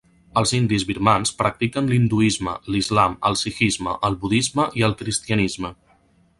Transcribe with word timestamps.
Els 0.39 0.51
indis 0.59 0.85
birmans 0.91 1.31
practiquen 1.41 1.91
l'hinduisme, 1.91 2.55
l'islam, 2.77 3.15
el 3.31 3.39
sikhisme, 3.43 3.97
el 4.09 4.19
budisme 4.25 4.69
i 4.81 4.89
el 4.89 5.01
cristianisme. 5.03 5.75